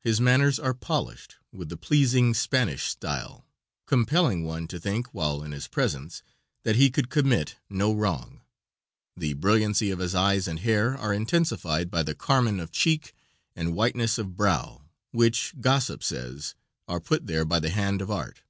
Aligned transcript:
His 0.00 0.18
manners 0.18 0.58
are 0.58 0.72
polished, 0.72 1.36
with 1.52 1.68
the 1.68 1.76
pleasing 1.76 2.32
Spanish 2.32 2.84
style, 2.84 3.44
compelling 3.84 4.42
one 4.44 4.66
to 4.66 4.80
think 4.80 5.08
while 5.08 5.42
in 5.42 5.52
his 5.52 5.68
presence 5.68 6.22
that 6.62 6.76
he 6.76 6.88
could 6.88 7.10
commit 7.10 7.56
no 7.68 7.92
wrong; 7.92 8.40
the 9.14 9.34
brilliancy 9.34 9.90
of 9.90 9.98
his 9.98 10.14
eyes 10.14 10.48
and 10.48 10.60
hair 10.60 10.94
is 10.94 11.14
intensified 11.18 11.90
by 11.90 12.02
the 12.02 12.14
carmine 12.14 12.60
of 12.60 12.72
cheek 12.72 13.12
and 13.54 13.74
whiteness 13.74 14.16
of 14.16 14.38
brow, 14.38 14.86
which, 15.10 15.52
gossip 15.60 16.02
says, 16.02 16.54
are 16.88 16.98
put 16.98 17.26
there 17.26 17.44
by 17.44 17.60
the 17.60 17.68
hand 17.68 18.00
of 18.00 18.10
art. 18.10 18.40